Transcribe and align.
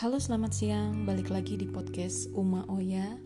Halo 0.00 0.16
selamat 0.16 0.56
siang, 0.56 1.04
balik 1.04 1.28
lagi 1.28 1.60
di 1.60 1.68
podcast 1.68 2.32
Uma 2.32 2.64
Oya. 2.72 3.20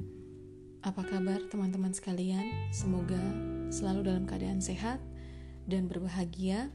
Apa 0.83 1.07
kabar 1.07 1.39
teman-teman 1.47 1.95
sekalian? 1.95 2.43
Semoga 2.75 3.23
selalu 3.71 4.11
dalam 4.11 4.27
keadaan 4.27 4.59
sehat 4.59 4.99
dan 5.71 5.87
berbahagia. 5.87 6.75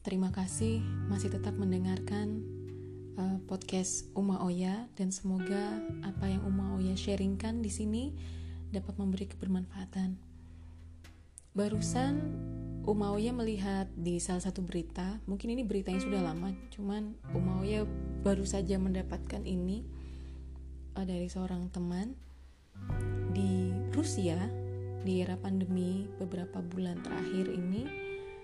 Terima 0.00 0.32
kasih 0.32 0.80
masih 1.12 1.28
tetap 1.28 1.52
mendengarkan 1.60 2.40
uh, 3.20 3.36
podcast 3.44 4.08
Uma 4.16 4.40
Oya 4.40 4.88
Dan 4.96 5.12
semoga 5.12 5.76
apa 6.00 6.32
yang 6.32 6.48
Uma 6.48 6.80
Oya 6.80 6.96
sharingkan 6.96 7.60
di 7.60 7.68
sini 7.68 8.16
dapat 8.72 8.96
memberi 8.96 9.28
kebermanfaatan. 9.28 10.16
Barusan 11.52 12.12
Umaoya 12.86 13.34
melihat 13.34 13.90
di 13.98 14.22
salah 14.22 14.46
satu 14.46 14.62
berita, 14.62 15.18
mungkin 15.26 15.52
ini 15.52 15.66
berita 15.66 15.90
yang 15.90 16.06
sudah 16.06 16.22
lama, 16.22 16.54
cuman 16.70 17.18
Umaoya 17.34 17.82
baru 18.26 18.42
saja 18.42 18.74
mendapatkan 18.74 19.46
ini 19.46 19.86
uh, 20.98 21.06
dari 21.06 21.30
seorang 21.30 21.70
teman 21.70 22.18
di 23.30 23.70
Rusia 23.94 24.34
di 25.06 25.22
era 25.22 25.38
pandemi 25.38 26.10
beberapa 26.18 26.58
bulan 26.58 26.98
terakhir 27.06 27.46
ini. 27.54 27.86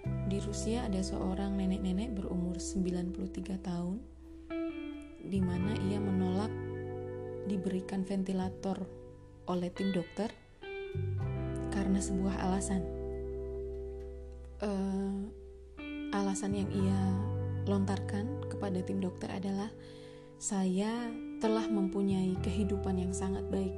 Di 0.02 0.38
Rusia 0.38 0.86
ada 0.86 1.02
seorang 1.02 1.58
nenek-nenek 1.58 2.14
berumur 2.14 2.62
93 2.62 3.58
tahun 3.58 3.98
di 5.26 5.42
mana 5.42 5.74
ia 5.90 5.98
menolak 5.98 6.50
diberikan 7.50 8.06
ventilator 8.06 8.86
oleh 9.50 9.70
tim 9.74 9.90
dokter 9.90 10.30
karena 11.74 11.98
sebuah 11.98 12.38
alasan. 12.38 12.82
Uh, 14.62 15.26
alasan 16.14 16.54
yang 16.54 16.70
ia 16.70 17.31
lontarkan 17.66 18.48
kepada 18.50 18.82
tim 18.82 18.98
dokter 18.98 19.30
adalah 19.30 19.70
saya 20.42 21.10
telah 21.38 21.70
mempunyai 21.70 22.34
kehidupan 22.42 22.98
yang 22.98 23.14
sangat 23.14 23.46
baik. 23.46 23.74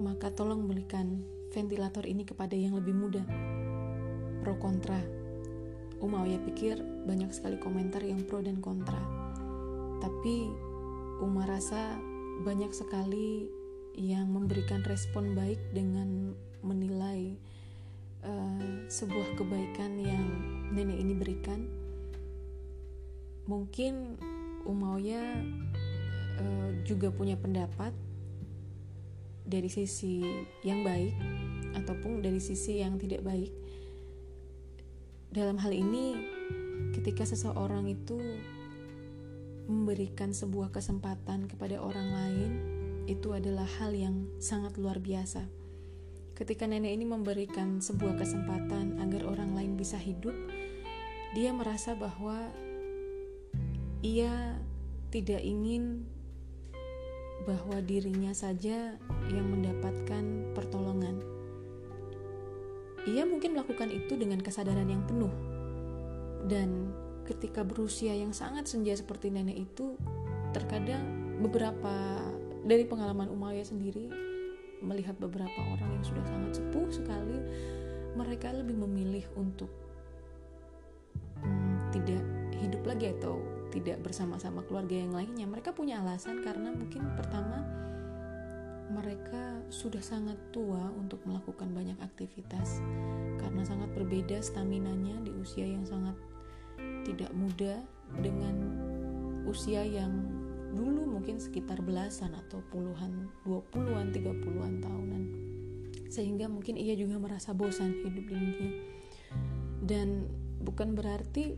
Maka 0.00 0.32
tolong 0.32 0.64
berikan 0.64 1.24
ventilator 1.52 2.04
ini 2.04 2.24
kepada 2.24 2.56
yang 2.56 2.76
lebih 2.76 2.96
muda. 2.96 3.24
Pro 4.40 4.56
kontra. 4.56 5.00
Uma 6.00 6.28
ya 6.28 6.36
pikir 6.40 6.80
banyak 7.08 7.32
sekali 7.32 7.56
komentar 7.56 8.04
yang 8.04 8.24
pro 8.24 8.44
dan 8.44 8.60
kontra. 8.60 9.00
Tapi 10.00 10.48
Uma 11.16 11.48
rasa 11.48 11.96
banyak 12.44 12.76
sekali 12.76 13.48
yang 13.96 14.28
memberikan 14.28 14.84
respon 14.84 15.32
baik 15.32 15.56
dengan 15.72 16.36
menilai 16.60 17.32
uh, 18.20 18.84
sebuah 18.92 19.40
kebaikan 19.40 19.96
yang 19.96 20.24
nenek 20.76 21.00
ini 21.00 21.16
berikan 21.16 21.64
mungkin 23.46 24.18
Umauya 24.66 25.22
uh, 26.42 26.70
juga 26.82 27.14
punya 27.14 27.38
pendapat 27.38 27.94
dari 29.46 29.70
sisi 29.70 30.26
yang 30.66 30.82
baik 30.82 31.14
ataupun 31.78 32.18
dari 32.18 32.42
sisi 32.42 32.82
yang 32.82 32.98
tidak 32.98 33.22
baik. 33.22 33.54
Dalam 35.30 35.54
hal 35.62 35.70
ini 35.70 36.18
ketika 36.98 37.22
seseorang 37.22 37.86
itu 37.86 38.18
memberikan 39.70 40.34
sebuah 40.34 40.74
kesempatan 40.74 41.46
kepada 41.46 41.78
orang 41.78 42.08
lain 42.10 42.50
itu 43.06 43.30
adalah 43.30 43.66
hal 43.78 43.94
yang 43.94 44.26
sangat 44.42 44.74
luar 44.74 44.98
biasa. 44.98 45.46
Ketika 46.34 46.66
nenek 46.66 46.90
ini 46.90 47.06
memberikan 47.06 47.78
sebuah 47.78 48.18
kesempatan 48.18 48.98
agar 48.98 49.22
orang 49.30 49.54
lain 49.54 49.78
bisa 49.78 49.96
hidup, 49.96 50.34
dia 51.32 51.54
merasa 51.54 51.94
bahwa 51.96 52.50
ia 54.06 54.54
tidak 55.10 55.42
ingin 55.42 56.06
bahwa 57.42 57.82
dirinya 57.82 58.30
saja 58.30 58.94
yang 59.30 59.46
mendapatkan 59.50 60.54
pertolongan. 60.54 61.18
Ia 63.06 63.22
mungkin 63.22 63.54
melakukan 63.54 63.90
itu 63.90 64.18
dengan 64.18 64.42
kesadaran 64.42 64.90
yang 64.90 65.06
penuh, 65.06 65.30
dan 66.50 66.90
ketika 67.26 67.62
berusia 67.62 68.14
yang 68.14 68.34
sangat 68.34 68.66
senja 68.66 68.98
seperti 68.98 69.30
nenek 69.30 69.70
itu, 69.70 69.94
terkadang 70.50 71.02
beberapa 71.38 72.22
dari 72.66 72.82
pengalaman 72.82 73.30
Umayyah 73.30 73.66
sendiri 73.66 74.10
melihat 74.82 75.14
beberapa 75.22 75.60
orang 75.70 75.98
yang 75.98 76.04
sudah 76.04 76.24
sangat 76.26 76.58
sepuh 76.58 76.88
sekali 76.90 77.38
mereka 78.18 78.50
lebih 78.52 78.74
memilih 78.74 79.24
untuk 79.38 79.70
hmm, 81.40 81.94
tidak 81.94 82.22
hidup 82.58 82.82
lagi 82.84 83.12
atau 83.12 83.38
tidak 83.76 84.00
bersama-sama 84.00 84.64
keluarga 84.64 84.96
yang 84.96 85.12
lainnya 85.12 85.44
mereka 85.44 85.76
punya 85.76 86.00
alasan 86.00 86.40
karena 86.40 86.72
mungkin 86.72 87.12
pertama 87.12 87.60
mereka 88.88 89.60
sudah 89.68 90.00
sangat 90.00 90.40
tua 90.48 90.88
untuk 90.96 91.20
melakukan 91.28 91.68
banyak 91.76 91.98
aktivitas 92.00 92.80
karena 93.36 93.60
sangat 93.68 93.92
berbeda 93.92 94.40
staminanya 94.40 95.20
di 95.20 95.34
usia 95.36 95.68
yang 95.68 95.84
sangat 95.84 96.16
tidak 97.04 97.28
muda 97.36 97.84
dengan 98.24 98.56
usia 99.44 99.84
yang 99.84 100.24
dulu 100.76 101.08
mungkin 101.08 101.40
sekitar 101.40 101.80
belasan 101.80 102.36
atau 102.36 102.60
puluhan, 102.68 103.30
dua 103.46 103.62
puluhan, 103.72 104.12
tiga 104.12 104.34
puluhan 104.34 104.82
tahunan. 104.82 105.22
Sehingga 106.12 106.50
mungkin 106.50 106.76
ia 106.76 106.92
juga 106.98 107.16
merasa 107.16 107.56
bosan 107.56 107.96
hidup 108.04 108.26
di 108.28 108.34
dunia. 108.36 108.70
Dan 109.80 110.28
bukan 110.60 110.92
berarti 110.92 111.56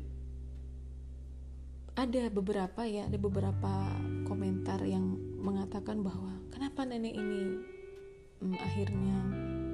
ada 1.98 2.30
beberapa 2.30 2.86
ya, 2.86 3.10
ada 3.10 3.18
beberapa 3.18 3.90
komentar 4.22 4.86
yang 4.86 5.18
mengatakan 5.42 6.06
bahwa 6.06 6.30
kenapa 6.54 6.86
nenek 6.86 7.10
ini 7.10 7.58
hmm, 8.38 8.54
akhirnya 8.54 9.18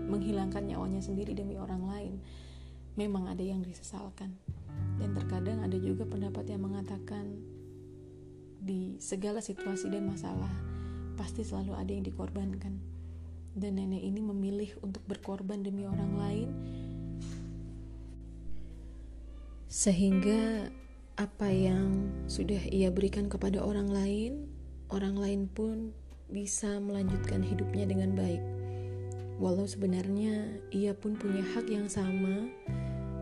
menghilangkan 0.09 0.65
nyawanya 0.65 1.05
sendiri 1.05 1.37
demi 1.37 1.61
orang 1.61 1.85
lain. 1.85 2.15
Memang 2.97 3.29
ada 3.29 3.45
yang 3.45 3.61
disesalkan. 3.61 4.33
Dan 4.97 5.13
terkadang 5.13 5.61
ada 5.61 5.77
juga 5.77 6.09
pendapat 6.09 6.49
yang 6.49 6.65
mengatakan 6.65 7.37
di 8.65 8.97
segala 8.97 9.45
situasi 9.45 9.93
dan 9.93 10.09
masalah 10.09 10.51
pasti 11.21 11.45
selalu 11.45 11.77
ada 11.77 11.91
yang 11.93 12.03
dikorbankan 12.03 12.81
dan 13.55 13.77
nenek 13.77 14.03
ini 14.03 14.19
memilih 14.25 14.71
untuk 14.81 15.05
berkorban 15.07 15.63
demi 15.63 15.87
orang 15.87 16.13
lain 16.17 16.49
sehingga 19.69 20.73
apa 21.15 21.47
yang 21.47 22.11
sudah 22.27 22.59
ia 22.71 22.91
berikan 22.91 23.31
kepada 23.31 23.63
orang 23.63 23.87
lain 23.87 24.51
orang 24.91 25.15
lain 25.15 25.47
pun 25.47 25.95
bisa 26.31 26.83
melanjutkan 26.83 27.45
hidupnya 27.45 27.87
dengan 27.87 28.19
baik 28.19 28.43
walau 29.39 29.67
sebenarnya 29.67 30.59
ia 30.71 30.95
pun 30.95 31.15
punya 31.19 31.43
hak 31.55 31.67
yang 31.71 31.87
sama 31.91 32.51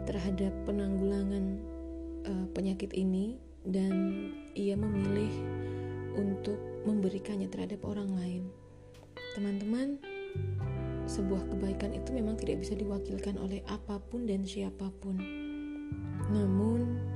terhadap 0.05 0.53
penanggulangan 0.69 1.61
uh, 2.27 2.47
penyakit 2.53 2.93
ini 2.93 3.39
dan 3.63 4.29
ia 4.59 4.75
memilih 4.75 5.31
untuk 6.19 6.59
memberikannya 6.85 7.49
terhadap 7.49 7.81
orang 7.87 8.11
lain. 8.13 8.43
Teman-teman, 9.39 9.97
sebuah 11.09 11.49
kebaikan 11.49 11.95
itu 11.97 12.13
memang 12.13 12.37
tidak 12.37 12.67
bisa 12.67 12.75
diwakilkan 12.77 13.39
oleh 13.39 13.65
apa 13.71 14.03
pun 14.03 14.27
dan 14.29 14.45
siapa 14.45 14.91
pun. 15.01 15.17
Namun, 16.29 17.12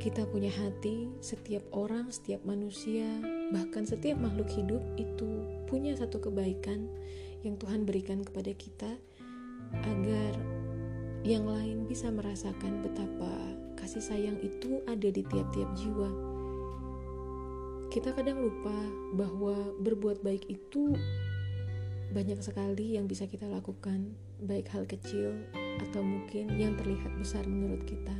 kita 0.00 0.24
punya 0.24 0.48
hati, 0.48 1.12
setiap 1.20 1.60
orang, 1.76 2.08
setiap 2.08 2.40
manusia, 2.48 3.04
bahkan 3.52 3.84
setiap 3.84 4.16
makhluk 4.16 4.48
hidup 4.48 4.80
itu 4.96 5.44
punya 5.68 5.92
satu 5.92 6.24
kebaikan 6.24 6.88
yang 7.44 7.60
Tuhan 7.60 7.84
berikan 7.84 8.24
kepada 8.24 8.48
kita 8.56 8.96
agar 9.84 10.32
yang 11.20 11.44
lain 11.44 11.84
bisa 11.84 12.08
merasakan 12.08 12.80
betapa 12.80 13.28
kasih 13.76 14.00
sayang 14.00 14.40
itu 14.40 14.80
ada 14.88 15.12
di 15.12 15.20
tiap-tiap 15.20 15.68
jiwa. 15.76 16.08
Kita 17.92 18.16
kadang 18.16 18.40
lupa 18.40 18.78
bahwa 19.20 19.76
berbuat 19.84 20.24
baik 20.24 20.48
itu 20.48 20.96
banyak 22.16 22.40
sekali 22.40 22.96
yang 22.96 23.04
bisa 23.04 23.28
kita 23.28 23.44
lakukan, 23.52 24.16
baik 24.40 24.64
hal 24.72 24.88
kecil 24.88 25.36
atau 25.84 26.00
mungkin 26.00 26.56
yang 26.56 26.72
terlihat 26.80 27.12
besar 27.20 27.44
menurut 27.44 27.84
kita. 27.84 28.16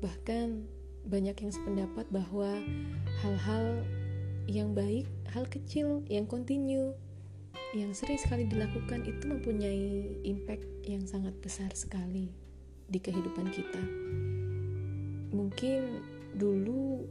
Bahkan 0.00 0.77
banyak 1.08 1.34
yang 1.40 1.52
sependapat 1.52 2.04
bahwa 2.12 2.60
hal-hal 3.24 3.80
yang 4.44 4.76
baik, 4.76 5.08
hal 5.32 5.48
kecil 5.48 6.04
yang 6.12 6.28
kontinu, 6.28 6.92
yang 7.72 7.96
sering 7.96 8.20
sekali 8.20 8.44
dilakukan 8.44 9.08
itu 9.08 9.24
mempunyai 9.24 10.20
impact 10.24 10.64
yang 10.84 11.04
sangat 11.08 11.32
besar 11.40 11.72
sekali 11.72 12.28
di 12.88 13.00
kehidupan 13.00 13.48
kita. 13.48 13.82
Mungkin 15.32 15.80
dulu 16.36 17.04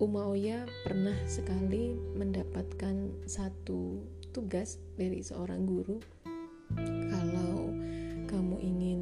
Uma 0.00 0.26
Oya 0.28 0.66
pernah 0.82 1.14
sekali 1.30 1.94
mendapatkan 2.18 3.22
satu 3.28 4.02
tugas 4.34 4.80
dari 4.98 5.22
seorang 5.22 5.62
guru. 5.62 6.00
Kalau 7.12 7.70
kamu 8.26 8.56
ingin 8.58 9.00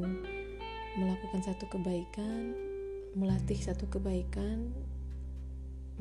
melakukan 0.99 1.41
satu 1.41 1.65
kebaikan 1.71 2.70
melatih 3.11 3.59
satu 3.59 3.91
kebaikan 3.91 4.71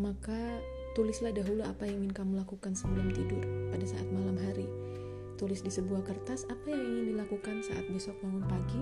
maka 0.00 0.62
tulislah 0.96 1.34
dahulu 1.34 1.60
apa 1.66 1.84
yang 1.84 2.02
ingin 2.02 2.14
kamu 2.14 2.32
lakukan 2.40 2.72
sebelum 2.72 3.12
tidur 3.12 3.42
pada 3.68 3.84
saat 3.84 4.08
malam 4.08 4.38
hari. 4.40 4.64
Tulis 5.36 5.60
di 5.60 5.72
sebuah 5.72 6.04
kertas 6.04 6.48
apa 6.48 6.72
yang 6.72 6.80
ingin 6.80 7.04
dilakukan 7.16 7.64
saat 7.64 7.84
besok 7.92 8.16
bangun 8.24 8.44
pagi, 8.48 8.80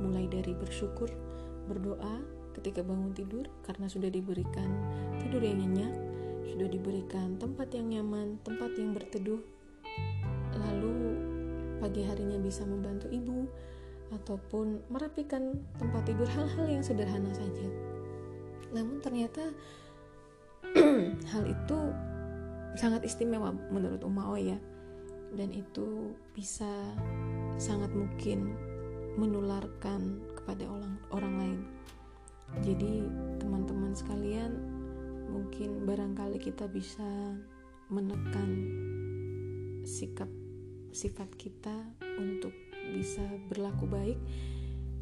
mulai 0.00 0.24
dari 0.28 0.52
bersyukur, 0.56 1.08
berdoa 1.68 2.20
ketika 2.56 2.80
bangun 2.80 3.12
tidur 3.12 3.44
karena 3.64 3.88
sudah 3.88 4.08
diberikan 4.08 4.68
tidur 5.20 5.44
yang 5.44 5.60
nyenyak, 5.60 5.92
sudah 6.48 6.68
diberikan 6.68 7.36
tempat 7.36 7.72
yang 7.72 7.92
nyaman, 7.92 8.40
tempat 8.44 8.72
yang 8.76 8.92
berteduh. 8.92 9.40
Lalu 10.54 10.96
pagi 11.80 12.08
harinya 12.08 12.40
bisa 12.40 12.64
membantu 12.64 13.12
ibu 13.12 13.48
ataupun 14.22 14.80
merapikan 14.88 15.58
tempat 15.78 16.06
tidur 16.06 16.28
hal-hal 16.30 16.66
yang 16.70 16.82
sederhana 16.84 17.30
saja. 17.34 17.66
Namun 18.70 19.02
ternyata 19.02 19.50
hal 21.32 21.44
itu 21.44 21.78
sangat 22.74 23.06
istimewa 23.06 23.54
menurut 23.70 24.02
Umao 24.02 24.34
ya 24.34 24.58
dan 25.34 25.50
itu 25.50 26.14
bisa 26.34 26.70
sangat 27.58 27.90
mungkin 27.94 28.54
menularkan 29.14 30.22
kepada 30.34 30.66
orang 30.66 30.94
orang 31.10 31.34
lain. 31.38 31.60
Jadi 32.62 33.06
teman-teman 33.42 33.94
sekalian, 33.94 34.52
mungkin 35.30 35.86
barangkali 35.86 36.38
kita 36.38 36.70
bisa 36.70 37.34
menekan 37.90 38.50
sikap 39.82 40.30
sifat 40.94 41.26
kita 41.34 41.74
untuk 42.18 42.54
bisa 42.92 43.24
berlaku 43.48 43.88
baik. 43.88 44.18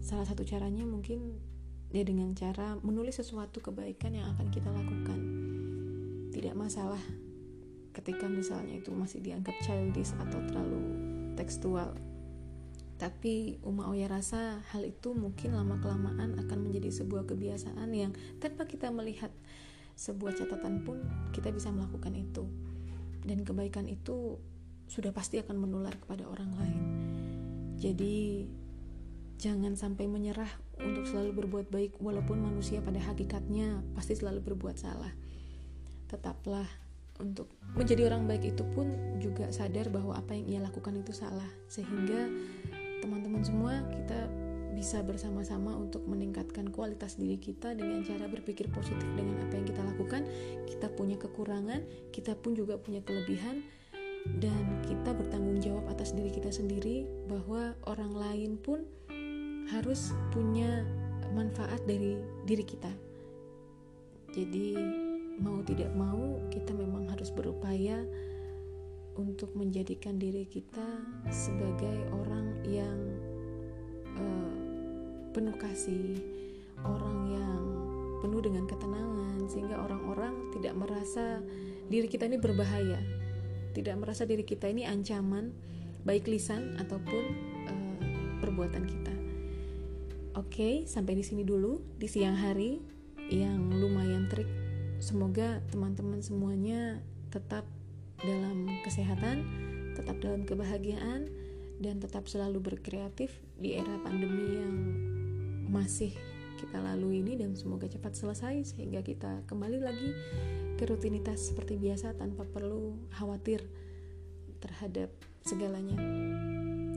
Salah 0.03 0.27
satu 0.27 0.47
caranya 0.47 0.87
mungkin 0.87 1.39
ya 1.91 2.07
dengan 2.07 2.35
cara 2.37 2.79
menulis 2.81 3.19
sesuatu 3.19 3.59
kebaikan 3.59 4.15
yang 4.15 4.31
akan 4.37 4.47
kita 4.55 4.71
lakukan. 4.71 5.21
Tidak 6.31 6.55
masalah 6.55 7.03
ketika 7.93 8.31
misalnya 8.31 8.79
itu 8.79 8.95
masih 8.95 9.21
dianggap 9.21 9.53
childish 9.61 10.17
atau 10.17 10.41
terlalu 10.49 10.81
tekstual 11.37 11.93
tapi 13.03 13.59
Uma 13.67 13.91
Oya 13.91 14.07
rasa 14.07 14.63
hal 14.71 14.87
itu 14.87 15.11
mungkin 15.11 15.59
lama-kelamaan 15.59 16.39
akan 16.39 16.59
menjadi 16.63 17.03
sebuah 17.03 17.27
kebiasaan 17.27 17.91
yang 17.91 18.15
tanpa 18.39 18.71
kita 18.71 18.95
melihat 18.95 19.35
sebuah 19.99 20.39
catatan 20.39 20.87
pun 20.87 21.03
kita 21.35 21.51
bisa 21.51 21.75
melakukan 21.75 22.15
itu. 22.15 22.47
Dan 23.27 23.43
kebaikan 23.43 23.91
itu 23.91 24.39
sudah 24.87 25.11
pasti 25.11 25.43
akan 25.43 25.67
menular 25.67 25.99
kepada 25.99 26.31
orang 26.31 26.55
lain. 26.55 26.83
Jadi 27.83 28.47
jangan 29.43 29.75
sampai 29.75 30.07
menyerah 30.07 30.47
untuk 30.79 31.03
selalu 31.03 31.43
berbuat 31.43 31.67
baik 31.67 31.99
walaupun 31.99 32.39
manusia 32.39 32.79
pada 32.79 33.03
hakikatnya 33.03 33.83
pasti 33.99 34.15
selalu 34.15 34.55
berbuat 34.55 34.79
salah. 34.79 35.11
Tetaplah 36.07 36.71
untuk 37.19 37.51
menjadi 37.75 38.07
orang 38.07 38.31
baik 38.31 38.55
itu 38.55 38.63
pun 38.71 38.87
juga 39.19 39.51
sadar 39.51 39.91
bahwa 39.91 40.15
apa 40.15 40.39
yang 40.39 40.47
ia 40.47 40.61
lakukan 40.63 40.95
itu 40.95 41.11
salah 41.11 41.51
sehingga 41.67 42.31
teman-teman 43.03 43.43
semua 43.43 43.83
kita 43.91 44.31
bisa 44.73 45.03
bersama-sama 45.03 45.75
untuk 45.75 46.07
meningkatkan 46.07 46.71
kualitas 46.71 47.19
diri 47.19 47.37
kita 47.37 47.75
dengan 47.75 48.01
cara 48.07 48.31
berpikir 48.31 48.71
positif 48.71 49.05
dengan 49.19 49.43
apa 49.43 49.59
yang 49.59 49.67
kita 49.67 49.83
lakukan. 49.83 50.23
Kita 50.71 50.87
punya 50.95 51.19
kekurangan, 51.19 51.83
kita 52.15 52.39
pun 52.39 52.55
juga 52.55 52.79
punya 52.79 53.03
kelebihan 53.03 53.67
dan 54.39 54.83
kita 54.87 55.15
bertanggung 55.15 55.59
jawab 55.59 55.85
atas 55.91 56.15
diri 56.15 56.31
kita 56.31 56.51
sendiri 56.51 57.07
bahwa 57.27 57.75
orang 57.91 58.13
lain 58.15 58.53
pun 58.59 58.87
harus 59.71 60.13
punya 60.31 60.87
manfaat 61.33 61.81
dari 61.89 62.21
diri 62.45 62.63
kita. 62.63 62.93
Jadi 64.33 64.77
mau 65.41 65.61
tidak 65.65 65.93
mau 65.97 66.41
kita 66.53 66.73
memang 66.77 67.09
harus 67.09 67.33
berupaya 67.33 68.05
untuk 69.17 69.53
menjadikan 69.53 70.17
diri 70.17 70.49
kita 70.49 70.87
sebagai 71.29 72.09
orang 72.13 72.57
yang 72.65 72.99
uh, 74.17 74.57
penuh 75.37 75.57
kasih, 75.61 76.17
orang 76.81 77.19
yang 77.29 77.63
penuh 78.25 78.41
dengan 78.41 78.65
ketenangan 78.65 79.45
sehingga 79.51 79.77
orang-orang 79.85 80.53
tidak 80.57 80.73
merasa 80.79 81.45
diri 81.93 82.09
kita 82.09 82.25
ini 82.25 82.41
berbahaya, 82.41 83.01
tidak 83.73 83.99
merasa 83.99 84.29
diri 84.29 84.45
kita 84.47 84.69
ini 84.69 84.85
ancaman 84.85 85.53
baik 86.07 86.29
lisan 86.29 86.77
ataupun 86.79 87.25
uh, 87.69 87.97
perbuatan 88.39 88.85
kita. 88.85 89.15
Oke, 90.37 90.89
sampai 90.89 91.17
di 91.17 91.25
sini 91.25 91.45
dulu 91.45 91.81
di 92.01 92.09
siang 92.09 92.37
hari 92.37 92.81
yang 93.29 93.73
lumayan 93.73 94.29
trik 94.33 94.49
Semoga 95.03 95.59
teman-teman 95.75 96.23
semuanya 96.23 97.03
tetap 97.35 97.67
dalam 98.23 98.71
kesehatan, 98.87 99.43
tetap 99.99 100.15
dalam 100.23 100.47
kebahagiaan, 100.47 101.27
dan 101.83 101.99
tetap 101.99 102.31
selalu 102.31 102.63
berkreatif 102.63 103.35
di 103.59 103.75
era 103.75 103.99
pandemi 104.07 104.63
yang 104.63 104.77
masih 105.67 106.15
kita 106.55 106.79
lalui 106.79 107.19
ini 107.19 107.35
dan 107.35 107.59
semoga 107.59 107.91
cepat 107.91 108.15
selesai 108.15 108.63
sehingga 108.63 109.03
kita 109.03 109.43
kembali 109.51 109.83
lagi 109.83 110.15
ke 110.83 110.91
rutinitas 110.91 111.55
seperti 111.55 111.79
biasa 111.79 112.19
tanpa 112.19 112.43
perlu 112.43 112.99
khawatir 113.15 113.63
terhadap 114.59 115.15
segalanya. 115.47 115.95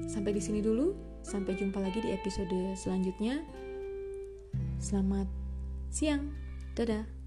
Sampai 0.09 0.33
di 0.33 0.41
sini 0.41 0.57
dulu, 0.57 0.97
sampai 1.21 1.53
jumpa 1.53 1.77
lagi 1.77 2.01
di 2.01 2.09
episode 2.09 2.49
selanjutnya. 2.73 3.45
Selamat 4.81 5.29
siang. 5.93 6.33
Dadah. 6.73 7.24